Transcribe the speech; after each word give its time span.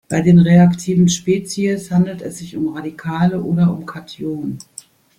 Bei 0.09 0.21
den 0.21 0.39
reaktiven 0.39 1.09
Spezies 1.09 1.91
handelt 1.91 2.23
es 2.23 2.39
sich 2.39 2.57
um 2.57 2.69
Radikale 2.75 3.39
oder 3.39 3.71
um 3.71 3.85
Kationen. 3.85 4.57